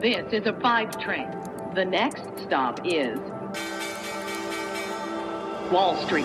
[0.00, 1.28] This is a five train.
[1.74, 3.18] The next stop is
[5.70, 6.24] Wall Street.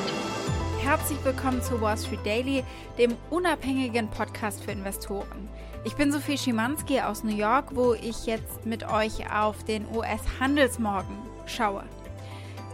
[0.82, 2.64] Herzlich willkommen zu Wall Street Daily,
[2.98, 5.50] dem unabhängigen Podcast für Investoren.
[5.84, 11.18] Ich bin Sophie Schimanski aus New York, wo ich jetzt mit euch auf den US-Handelsmorgen
[11.46, 11.84] schaue.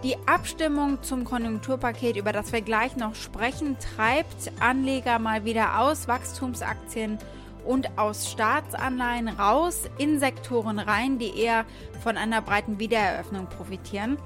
[0.04, 6.08] Die Abstimmung zum Konjunkturpaket, über das wir gleich noch sprechen, treibt Anleger mal wieder aus
[6.08, 7.18] Wachstumsaktien
[7.66, 11.66] und aus Staatsanleihen raus in Sektoren rein, die eher
[12.04, 14.18] von einer breiten Wiedereröffnung profitieren.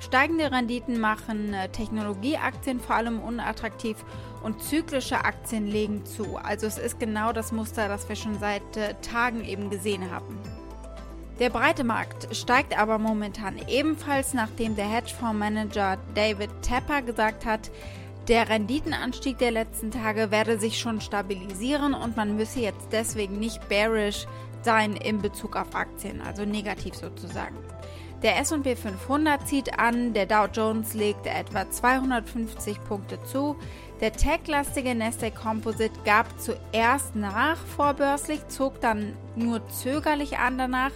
[0.00, 3.96] Steigende Renditen machen äh, Technologieaktien vor allem unattraktiv
[4.42, 6.36] und zyklische Aktien legen zu.
[6.36, 10.38] Also es ist genau das Muster, das wir schon seit äh, Tagen eben gesehen haben.
[11.40, 17.72] Der breite Markt steigt aber momentan ebenfalls, nachdem der Hedgefondsmanager David Tepper gesagt hat,
[18.28, 23.68] der Renditenanstieg der letzten Tage werde sich schon stabilisieren und man müsse jetzt deswegen nicht
[23.68, 24.26] bearish
[24.62, 27.56] sein in Bezug auf Aktien, also negativ sozusagen.
[28.22, 33.56] Der SP 500 zieht an, der Dow Jones legt etwa 250 Punkte zu.
[34.04, 40.90] Der tech-lastige Nasdaq Composite gab zuerst nach vorbörslich, zog dann nur zögerlich an danach,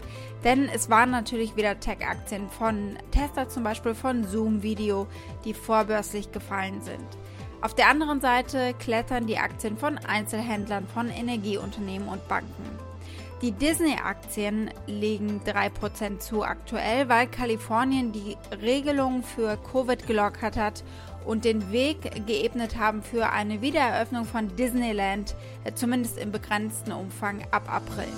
[0.44, 5.06] denn es waren natürlich wieder Tech-Aktien von Tesla zum Beispiel, von Zoom Video,
[5.46, 7.06] die vorbörslich gefallen sind.
[7.62, 12.78] Auf der anderen Seite klettern die Aktien von Einzelhändlern, von Energieunternehmen und Banken.
[13.40, 20.82] Die Disney-Aktien legen 3% zu aktuell, weil Kalifornien die Regelung für Covid gelockert hat
[21.24, 27.42] und den Weg geebnet haben für eine Wiedereröffnung von Disneyland, äh, zumindest im begrenzten Umfang
[27.50, 28.08] ab April.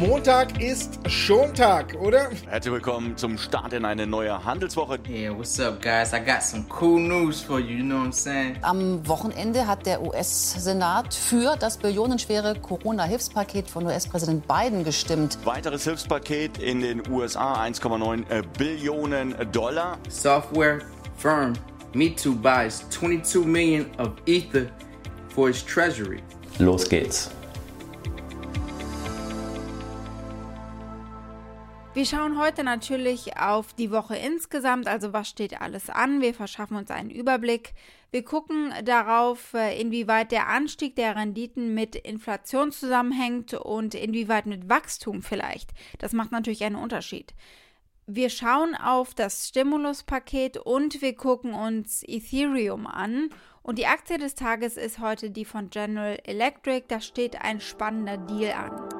[0.00, 2.30] Montag ist schon Tag, oder?
[2.48, 4.98] Herzlich willkommen zum Start in eine neue Handelswoche.
[5.06, 6.14] Yeah, what's up, guys?
[6.14, 8.56] I got some cool news for you, you know what I'm saying?
[8.62, 15.36] Am Wochenende hat der US-Senat für das billionenschwere Corona-Hilfspaket von US-Präsident Biden gestimmt.
[15.44, 19.98] Weiteres Hilfspaket in den USA, 1,9 äh, Billionen Dollar.
[20.08, 20.78] Software
[21.20, 21.54] firm
[21.92, 24.70] MeToo buys 22 million of Ether
[25.28, 26.22] for its treasury.
[26.58, 27.30] Los geht's.
[31.92, 36.20] Wir schauen heute natürlich auf die Woche insgesamt, also was steht alles an.
[36.22, 37.74] Wir verschaffen uns einen Überblick.
[38.12, 44.68] Wir gucken darauf, äh, inwieweit der Anstieg der Renditen mit Inflation zusammenhängt und inwieweit mit
[44.68, 45.70] Wachstum vielleicht.
[45.98, 47.34] Das macht natürlich einen Unterschied.
[48.12, 53.30] Wir schauen auf das Stimuluspaket und wir gucken uns Ethereum an.
[53.62, 56.86] Und die Aktie des Tages ist heute die von General Electric.
[56.88, 58.99] Da steht ein spannender Deal an.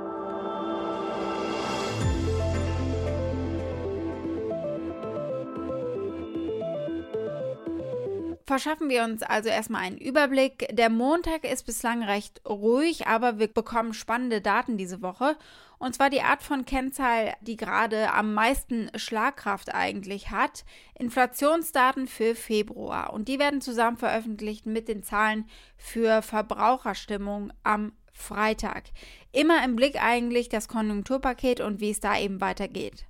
[8.50, 10.66] Verschaffen wir uns also erstmal einen Überblick.
[10.72, 15.36] Der Montag ist bislang recht ruhig, aber wir bekommen spannende Daten diese Woche.
[15.78, 20.64] Und zwar die Art von Kennzahl, die gerade am meisten Schlagkraft eigentlich hat.
[20.98, 23.12] Inflationsdaten für Februar.
[23.12, 28.86] Und die werden zusammen veröffentlicht mit den Zahlen für Verbraucherstimmung am Freitag.
[29.30, 33.06] Immer im Blick eigentlich das Konjunkturpaket und wie es da eben weitergeht.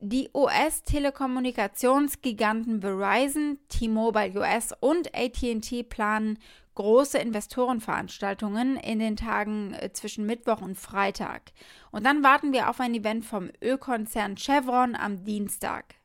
[0.00, 6.38] Die US-Telekommunikationsgiganten Verizon, T-Mobile US und ATT planen
[6.76, 11.50] große Investorenveranstaltungen in den Tagen äh, zwischen Mittwoch und Freitag.
[11.90, 15.97] Und dann warten wir auf ein Event vom Ölkonzern Chevron am Dienstag.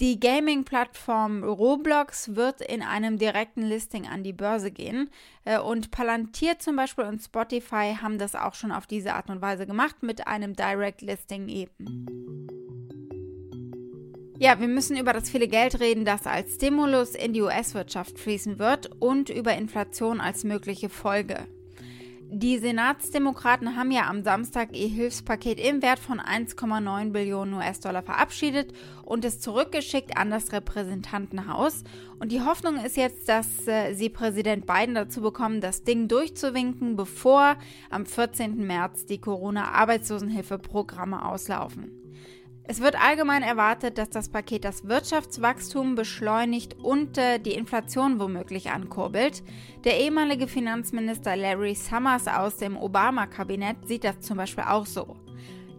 [0.00, 5.10] Die Gaming-Plattform Roblox wird in einem direkten Listing an die Börse gehen.
[5.44, 9.42] Äh, und Palantir zum Beispiel und Spotify haben das auch schon auf diese Art und
[9.42, 12.46] Weise gemacht mit einem Direct Listing eben.
[14.38, 18.58] Ja, wir müssen über das viele Geld reden, das als Stimulus in die US-Wirtschaft fließen
[18.58, 21.46] wird und über Inflation als mögliche Folge.
[22.32, 28.72] Die Senatsdemokraten haben ja am Samstag ihr Hilfspaket im Wert von 1,9 Billionen US-Dollar verabschiedet
[29.02, 31.82] und es zurückgeschickt an das Repräsentantenhaus.
[32.20, 36.94] Und die Hoffnung ist jetzt, dass äh, sie Präsident Biden dazu bekommen, das Ding durchzuwinken,
[36.94, 37.56] bevor
[37.90, 38.64] am 14.
[38.64, 41.99] März die Corona-Arbeitslosenhilfeprogramme auslaufen.
[42.70, 48.70] Es wird allgemein erwartet, dass das Paket das Wirtschaftswachstum beschleunigt und äh, die Inflation womöglich
[48.70, 49.42] ankurbelt.
[49.82, 55.16] Der ehemalige Finanzminister Larry Summers aus dem Obama-Kabinett sieht das zum Beispiel auch so.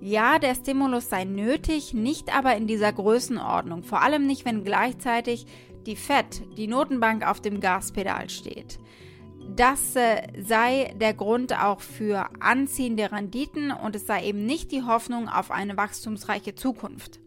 [0.01, 5.45] Ja, der Stimulus sei nötig, nicht aber in dieser Größenordnung, vor allem nicht, wenn gleichzeitig
[5.85, 8.79] die Fed, die Notenbank, auf dem Gaspedal steht.
[9.55, 14.83] Das äh, sei der Grund auch für anziehende Renditen und es sei eben nicht die
[14.83, 17.19] Hoffnung auf eine wachstumsreiche Zukunft.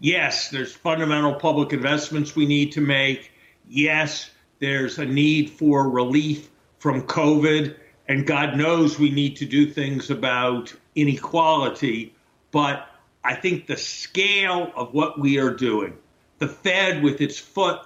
[0.00, 3.30] Yes, there's fundamental public investments we need to make.
[3.68, 4.30] Yes,
[4.60, 6.48] there's a need for relief
[6.78, 7.74] from COVID
[8.08, 12.14] And God knows we need to do things about inequality.
[12.50, 12.88] But
[13.22, 15.92] I think the scale of what we are doing,
[16.38, 17.80] the Fed with its foot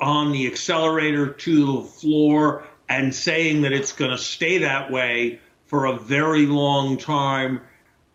[0.00, 5.40] on the accelerator to the floor and saying that it's going to stay that way
[5.66, 7.60] for a very long time,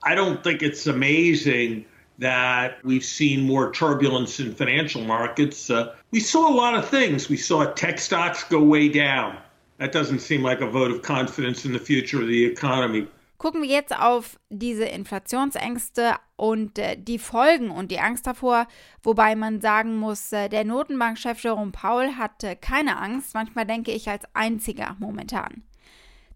[0.03, 1.85] I don't think it's amazing
[2.19, 5.69] that we've seen more turbulence in financial markets.
[5.69, 7.29] Uh, we saw a lot of things.
[7.29, 9.37] We saw tech stocks go way down.
[9.77, 13.07] That doesn't seem like a vote of confidence in the future of the economy.
[13.43, 18.67] Gucken wir jetzt auf diese Inflationsängste und äh, die Folgen und die Angst davor,
[19.01, 24.07] wobei man sagen muss, äh, der Notenbankchef Jerome Powell hatte keine Angst, manchmal denke ich
[24.07, 25.63] als einziger momentan.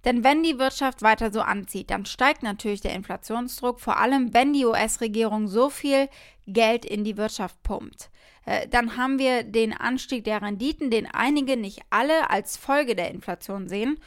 [0.04, 4.52] Denn wenn die Wirtschaft weiter so anzieht, dann steigt natürlich der Inflationsdruck, vor allem wenn
[4.52, 6.10] die US-Regierung so viel
[6.46, 8.10] Geld in die Wirtschaft pumpt.
[8.46, 13.12] Äh, dann haben wir den Anstieg der Renditen, den einige, nicht alle, als Folge der
[13.12, 13.98] Inflation sehen.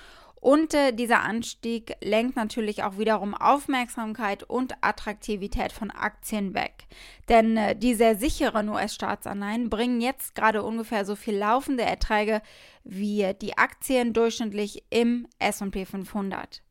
[0.40, 6.86] Und äh, dieser Anstieg lenkt natürlich auch wiederum Aufmerksamkeit und Attraktivität von Aktien weg.
[7.28, 12.40] Denn äh, die sehr sicheren US-Staatsanleihen bringen jetzt gerade ungefähr so viel laufende Erträge
[12.84, 16.62] wie die Aktien durchschnittlich im SP 500.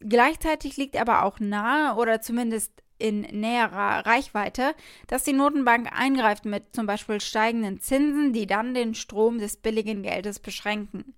[0.00, 4.74] Gleichzeitig liegt aber auch nahe oder zumindest in näherer Reichweite,
[5.06, 10.02] dass die Notenbank eingreift mit zum Beispiel steigenden Zinsen, die dann den Strom des billigen
[10.02, 11.14] Geldes beschränken.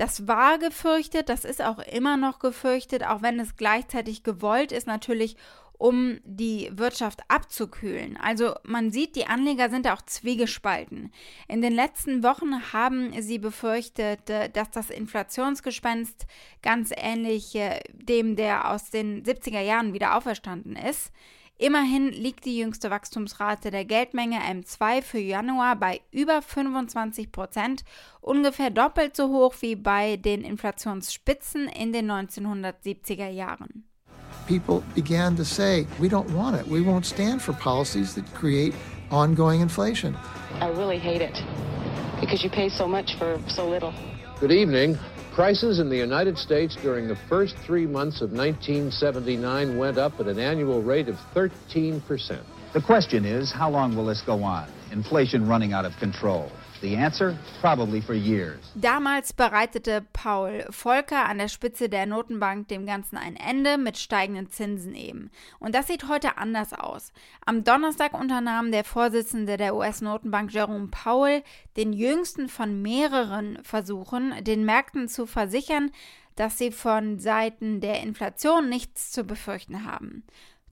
[0.00, 4.86] Das war gefürchtet, das ist auch immer noch gefürchtet, auch wenn es gleichzeitig gewollt ist,
[4.86, 5.36] natürlich
[5.76, 8.16] um die Wirtschaft abzukühlen.
[8.16, 11.12] Also man sieht, die Anleger sind auch zwiegespalten.
[11.48, 16.26] In den letzten Wochen haben sie befürchtet, äh, dass das Inflationsgespenst
[16.62, 21.12] ganz ähnlich äh, dem der aus den 70er Jahren wieder auferstanden ist.
[21.60, 27.84] Immerhin liegt die jüngste Wachstumsrate der Geldmenge M2 für Januar bei über 25 Prozent,
[28.22, 33.84] ungefähr doppelt so hoch wie bei den Inflationsspitzen in den 1970er Jahren.
[34.46, 36.66] people began to say, we don't want it.
[36.66, 38.74] We won't stand for policies that create
[39.10, 40.16] ongoing inflation.
[40.60, 41.36] I really hate it
[42.20, 43.92] because you pay so much for so little.
[44.40, 44.98] Good evening.
[45.40, 50.26] Prices in the United States during the first three months of 1979 went up at
[50.26, 52.44] an annual rate of 13%.
[52.74, 54.68] The question is, how long will this go on?
[54.92, 56.52] Inflation running out of control.
[56.80, 57.36] The answer?
[57.60, 58.58] Probably for years.
[58.74, 64.48] Damals bereitete Paul Volcker an der Spitze der Notenbank dem Ganzen ein Ende mit steigenden
[64.50, 65.30] Zinsen eben.
[65.58, 67.12] Und das sieht heute anders aus.
[67.44, 71.42] Am Donnerstag unternahm der Vorsitzende der US-Notenbank Jerome Powell
[71.76, 75.90] den jüngsten von mehreren Versuchen, den Märkten zu versichern,
[76.36, 80.24] dass sie von Seiten der Inflation nichts zu befürchten haben.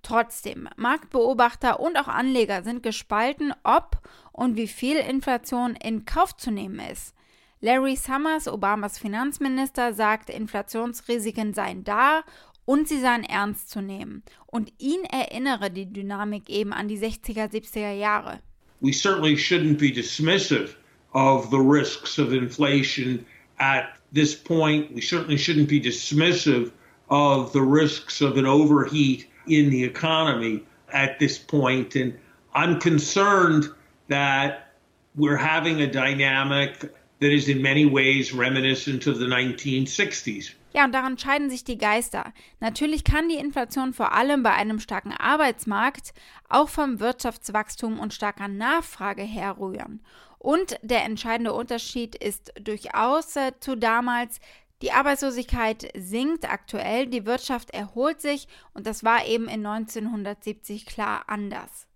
[0.02, 4.00] Trotzdem, Marktbeobachter und auch Anleger sind gespalten, ob
[4.32, 7.14] und wie viel Inflation in Kauf zu nehmen ist.
[7.60, 12.22] Larry Summers, Obamas Finanzminister, sagt, Inflationsrisiken seien da
[12.64, 14.22] und sie seien ernst zu nehmen.
[14.46, 18.40] Und ihn erinnere die Dynamik eben an die 60er, 70er Jahre.
[18.80, 20.76] We certainly shouldn't be dismissive
[21.12, 23.26] of the risks of inflation
[23.58, 24.94] at this point.
[24.94, 26.70] We certainly shouldn't be dismissive
[27.08, 31.94] of the risks of an overheat in the economy at this point.
[31.96, 32.14] And
[32.54, 33.70] I'm concerned
[34.08, 34.72] that
[35.14, 40.54] we're having a dynamic that is in many ways reminiscent of the 1960s.
[40.74, 42.32] Ja, und daran scheiden sich die Geister.
[42.60, 46.12] Natürlich kann die Inflation vor allem bei einem starken Arbeitsmarkt
[46.48, 50.00] auch vom Wirtschaftswachstum und starker Nachfrage herrühren.
[50.38, 54.40] Und der entscheidende Unterschied ist durchaus äh, zu damals,
[54.82, 61.24] die Arbeitslosigkeit sinkt aktuell, die Wirtschaft erholt sich und das war eben in 1970 klar
[61.26, 61.88] anders.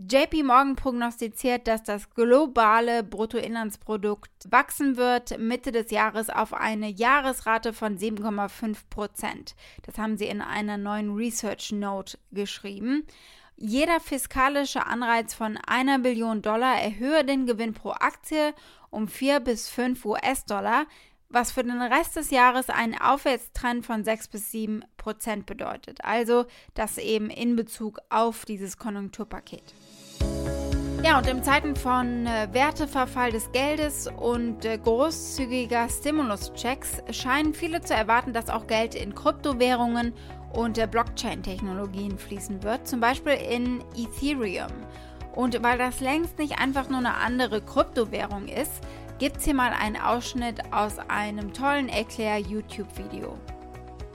[0.00, 7.72] JP Morgan prognostiziert, dass das globale Bruttoinlandsprodukt wachsen wird Mitte des Jahres auf eine Jahresrate
[7.72, 9.56] von 7,5 Prozent.
[9.82, 13.08] Das haben sie in einer neuen Research Note geschrieben.
[13.56, 18.54] Jeder fiskalische Anreiz von einer Billion Dollar erhöhe den Gewinn pro Aktie
[18.90, 20.86] um 4 bis 5 US-Dollar,
[21.30, 26.02] was für den Rest des Jahres einen Aufwärtstrend von 6 bis 7 Prozent bedeutet.
[26.02, 29.74] Also das eben in Bezug auf dieses Konjunkturpaket.
[31.04, 37.82] Ja, und in Zeiten von äh, Werteverfall des Geldes und äh, großzügiger Stimuluschecks scheinen viele
[37.82, 40.12] zu erwarten, dass auch Geld in Kryptowährungen
[40.52, 44.72] und äh, Blockchain-Technologien fließen wird, zum Beispiel in Ethereum.
[45.36, 48.82] Und weil das längst nicht einfach nur eine andere Kryptowährung ist,
[49.18, 53.36] gibt es hier mal einen Ausschnitt aus einem tollen Erklär-YouTube-Video.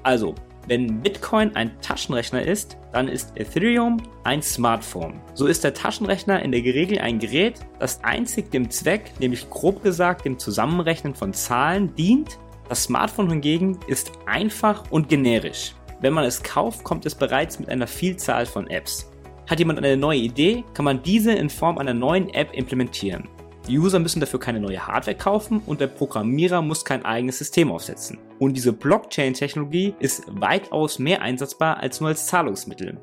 [0.04, 0.34] Also,
[0.68, 5.20] wenn Bitcoin ein Taschenrechner ist, dann ist Ethereum ein Smartphone.
[5.34, 9.84] So ist der Taschenrechner in der Regel ein Gerät, das einzig dem Zweck, nämlich grob
[9.84, 15.76] gesagt dem Zusammenrechnen von Zahlen, dient Das Smartphone hingegen ist einfach und generisch.
[16.00, 19.12] Wenn man es kauft, kommt es bereits mit einer Vielzahl von Apps.
[19.50, 23.28] Hat jemand eine neue Idee, kann man diese in Form einer neuen App implementieren.
[23.68, 27.72] Die User müssen dafür keine neue Hardware kaufen und der Programmierer muss kein eigenes System
[27.72, 28.18] aufsetzen.
[28.38, 33.00] Und diese Blockchain-Technologie ist weitaus mehr einsatzbar als nur als Zahlungsmittel.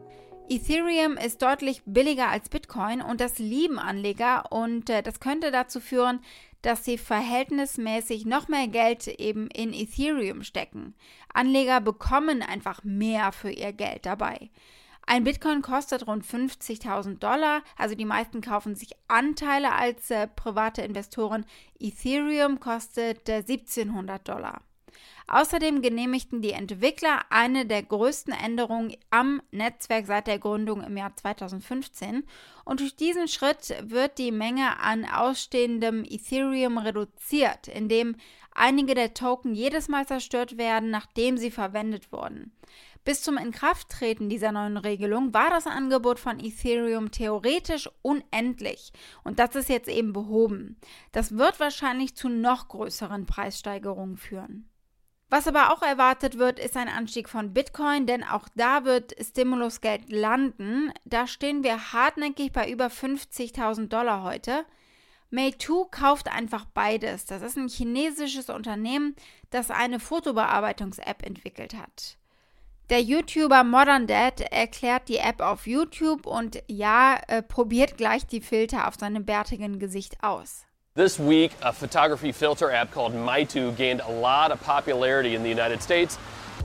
[0.50, 5.80] Ethereum ist deutlich billiger als Bitcoin und das lieben Anleger und äh, das könnte dazu
[5.80, 6.20] führen,
[6.60, 10.94] dass sie verhältnismäßig noch mehr Geld eben in Ethereum stecken.
[11.32, 14.50] Anleger bekommen einfach mehr für ihr Geld dabei.
[15.06, 20.82] Ein Bitcoin kostet rund 50.000 Dollar, also die meisten kaufen sich Anteile als äh, private
[20.82, 21.44] Investoren.
[21.78, 24.62] Ethereum kostet äh, 1700 Dollar.
[25.26, 31.14] Außerdem genehmigten die Entwickler eine der größten Änderungen am Netzwerk seit der Gründung im Jahr
[31.14, 32.24] 2015
[32.64, 38.16] und durch diesen Schritt wird die Menge an ausstehendem Ethereum reduziert, indem
[38.52, 42.52] einige der Token jedes Mal zerstört werden, nachdem sie verwendet wurden.
[43.04, 48.92] Bis zum Inkrafttreten dieser neuen Regelung war das Angebot von Ethereum theoretisch unendlich
[49.24, 50.76] und das ist jetzt eben behoben.
[51.12, 54.68] Das wird wahrscheinlich zu noch größeren Preissteigerungen führen.
[55.30, 60.10] Was aber auch erwartet wird, ist ein Anstieg von Bitcoin, denn auch da wird Stimulusgeld
[60.10, 60.92] landen.
[61.04, 64.66] Da stehen wir hartnäckig bei über 50.000 Dollar heute.
[65.30, 67.26] Meitu kauft einfach beides.
[67.26, 69.14] Das ist ein chinesisches Unternehmen,
[69.50, 72.18] das eine Fotobearbeitungs-App entwickelt hat.
[72.90, 78.40] Der YouTuber Modern Dad erklärt die App auf YouTube und ja, äh, probiert gleich die
[78.40, 80.64] Filter auf seinem bärtigen Gesicht aus.
[80.96, 85.48] This week, a photography filter app called Maitu gained a lot of popularity in the
[85.48, 86.18] United States.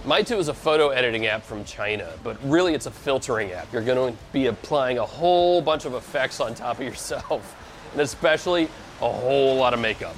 [0.04, 3.72] Maitu is a photo editing app from China, but really it's a filtering app.
[3.72, 7.56] You're going to be applying a whole bunch of effects on top of yourself,
[7.92, 8.68] and especially
[9.00, 10.16] a whole lot of makeup.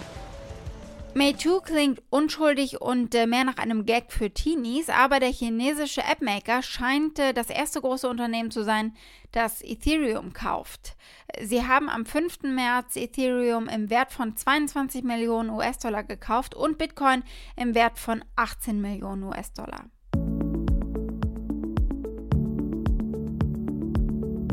[1.17, 6.61] Meitu klingt unschuldig und äh, mehr nach einem Gag für Teenies, aber der chinesische Appmaker
[6.61, 8.93] scheint äh, das erste große Unternehmen zu sein,
[9.31, 10.95] das Ethereum kauft.
[11.41, 12.43] Sie haben am 5.
[12.43, 17.23] März Ethereum im Wert von 22 Millionen US-Dollar gekauft und Bitcoin
[17.55, 19.85] im Wert von 18 Millionen US-Dollar.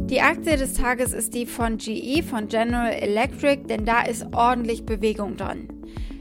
[0.09, 4.87] Die Aktie des Tages ist die von GE, von General Electric, denn da ist ordentlich
[4.87, 5.69] Bewegung drin.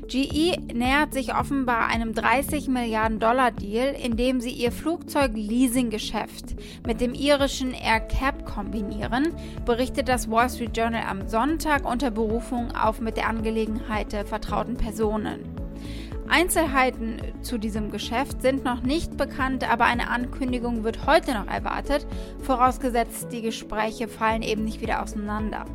[0.08, 6.56] GE nähert sich offenbar einem 30 Milliarden Dollar Deal, in dem sie ihr Flugzeug-Leasing-Geschäft
[6.86, 9.34] mit dem irischen AirCap kombinieren,
[9.66, 14.76] berichtet das Wall Street Journal am Sonntag unter Berufung auf mit der Angelegenheit der vertrauten
[14.76, 15.40] Personen.
[16.28, 22.08] Einzelheiten zu diesem Geschäft sind noch nicht bekannt, aber eine Ankündigung wird heute noch erwartet,
[22.42, 25.66] vorausgesetzt die Gespräche fallen eben nicht wieder auseinander.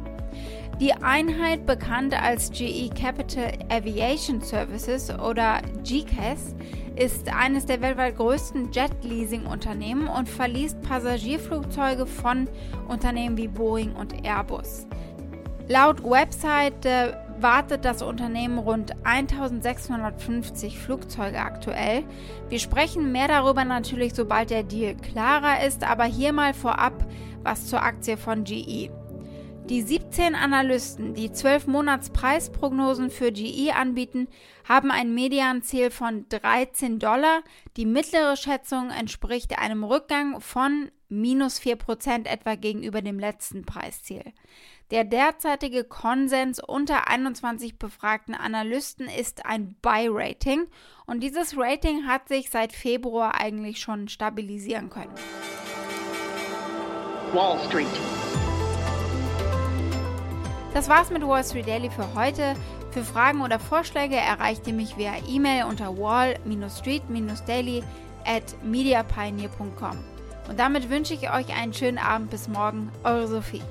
[0.80, 6.54] Die Einheit, bekannt als GE Capital Aviation Services oder GCAS,
[6.94, 12.49] ist eines der weltweit größten Jet-Leasing-Unternehmen und verliest Passagierflugzeuge von
[12.87, 14.87] Unternehmen wie Boeing und Airbus.
[15.66, 16.87] Laut Website
[17.40, 22.04] wartet das Unternehmen rund 1650 Flugzeuge aktuell.
[22.50, 27.04] Wir sprechen mehr darüber natürlich, sobald der Deal klarer ist, aber hier mal vorab
[27.42, 28.90] was zur Aktie von GE.
[29.68, 34.26] Die 17 Analysten, die 12 Monats Preisprognosen für GE anbieten,
[34.66, 37.42] haben ein Medianziel von 13 Dollar.
[37.76, 44.25] Die mittlere Schätzung entspricht einem Rückgang von minus 4% etwa gegenüber dem letzten Preisziel.
[44.90, 50.66] Der derzeitige Konsens unter 21 befragten Analysten ist ein Buy-Rating
[51.04, 55.12] und dieses Rating hat sich seit Februar eigentlich schon stabilisieren können.
[57.34, 58.27] Wall Street.
[60.75, 62.54] Das war's mit Wall Street Daily für heute.
[62.90, 67.82] Für Fragen oder Vorschläge erreicht ihr mich via E-Mail unter wall-street-daily
[68.25, 69.98] at mediapioneer.com.
[70.48, 72.90] Und damit wünsche ich euch einen schönen Abend bis morgen.
[73.04, 73.62] Eure Sophie.